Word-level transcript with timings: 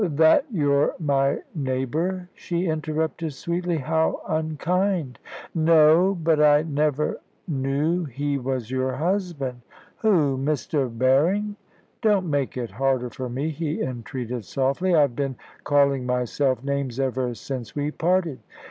"That 0.03 0.47
you're 0.49 0.95
my 0.97 1.41
neighbour?" 1.53 2.27
she 2.33 2.65
interrupted 2.65 3.33
sweetly. 3.33 3.77
"How 3.77 4.21
unkind!" 4.27 5.19
"No! 5.53 6.15
But 6.15 6.41
I 6.41 6.63
never 6.63 7.21
knew 7.47 8.05
he 8.05 8.35
was 8.39 8.71
your 8.71 8.93
husband." 8.93 9.61
"Who? 9.97 10.39
Mr. 10.39 10.89
Berring?" 10.89 11.55
"Don't 12.01 12.27
make 12.27 12.57
it 12.57 12.71
harder 12.71 13.11
for 13.11 13.29
me," 13.29 13.49
he 13.49 13.79
entreated 13.83 14.43
softly. 14.43 14.95
"I've 14.95 15.15
been 15.15 15.35
calling 15.65 16.07
myself 16.07 16.63
names 16.63 16.99
ever 16.99 17.35
since 17.35 17.75
we 17.75 17.91
parted." 17.91 18.39